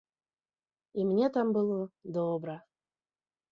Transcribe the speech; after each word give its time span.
І 1.01 1.05
мне 1.09 1.29
там 1.37 1.53
было 1.59 1.79
добра. 2.19 2.59